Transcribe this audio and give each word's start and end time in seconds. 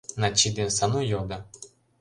—Начи 0.21 0.49
деч 0.57 0.69
Сану 0.77 0.99
йодо. 1.11 1.37